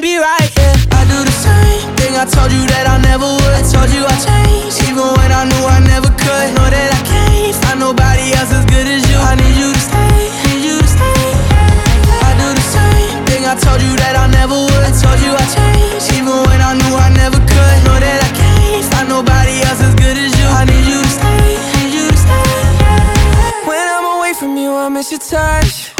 [0.00, 0.76] Can't be right here.
[0.96, 3.52] I do the same thing I told you that I never would.
[3.52, 6.48] I told you I changed, even when I knew I never could.
[6.56, 9.18] Know that I can't find nobody else as good as you.
[9.20, 10.16] I need you to stay,
[10.48, 11.24] need you to stay.
[12.24, 14.84] I do the same thing I told you that I never would.
[14.88, 17.76] I told you I changed, even when I knew I never could.
[17.84, 20.46] Know that I can't find nobody else as good as you.
[20.48, 21.44] I need you to stay,
[21.76, 22.48] need you to stay.
[23.68, 25.99] When I'm away from you, I miss your touch.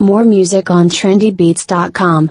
[0.00, 2.30] More music on trendybeats.com.